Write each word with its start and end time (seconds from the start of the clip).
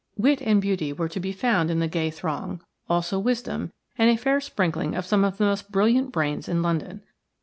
Wit 0.17 0.41
and 0.41 0.59
beauty 0.59 0.91
were 0.91 1.07
to 1.07 1.19
be 1.19 1.31
found 1.31 1.69
in 1.69 1.77
the 1.77 1.87
gay 1.87 2.09
throng, 2.09 2.59
also 2.89 3.19
wisdom, 3.19 3.71
and 3.99 4.09
a 4.09 4.17
fair 4.17 4.41
sprinkling 4.41 4.95
of 4.95 5.05
some 5.05 5.23
of 5.23 5.37
the 5.37 5.45
most 5.45 5.71
brilliant 5.71 6.11
brains 6.11 6.49
in 6.49 6.63
London. 6.63 7.03